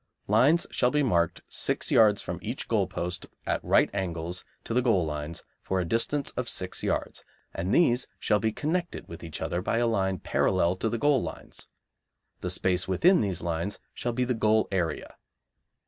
Lines 0.27 0.65
shall 0.71 0.89
be 0.89 1.03
marked 1.03 1.43
six 1.47 1.91
yards 1.91 2.23
from 2.23 2.39
each 2.41 2.67
goal 2.67 2.87
post 2.87 3.27
at 3.45 3.63
right 3.63 3.87
angles 3.93 4.43
to 4.63 4.73
the 4.73 4.81
goal 4.81 5.05
lines 5.05 5.43
for 5.61 5.79
a 5.79 5.85
distance 5.85 6.31
of 6.31 6.49
six 6.49 6.81
yards, 6.81 7.23
and 7.53 7.71
these 7.71 8.07
shall 8.17 8.39
be 8.39 8.51
connected 8.51 9.07
with 9.07 9.23
each 9.23 9.43
other 9.43 9.61
by 9.61 9.77
a 9.77 9.85
line 9.85 10.17
parallel 10.17 10.75
to 10.77 10.89
the 10.89 10.97
goal 10.97 11.21
lines; 11.21 11.67
the 12.39 12.49
space 12.49 12.87
within 12.87 13.21
these 13.21 13.43
lines 13.43 13.77
shall 13.93 14.11
be 14.11 14.23
the 14.23 14.33
goal 14.33 14.67
area. 14.71 15.17